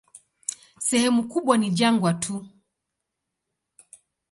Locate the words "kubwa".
1.27-1.57